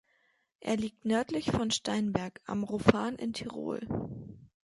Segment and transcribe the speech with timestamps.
[0.61, 3.81] Er liegt nördlich von Steinberg am Rofan in Tirol.